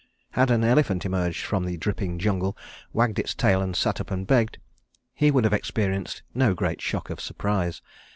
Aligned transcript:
Had 0.31 0.49
an 0.49 0.63
elephant 0.63 1.05
emerged 1.05 1.45
from 1.45 1.63
the 1.63 1.77
dripping 1.77 2.17
jungle, 2.17 2.57
wagged 2.91 3.19
its 3.19 3.35
tail 3.35 3.61
and 3.61 3.75
sat 3.75 4.01
up 4.01 4.09
and 4.09 4.25
begged, 4.25 4.57
he 5.13 5.29
would 5.29 5.43
have 5.43 5.53
experienced 5.53 6.23
no 6.33 6.55
great 6.55 6.81
shock 6.81 7.11
of 7.11 7.21
surprise. 7.21 7.83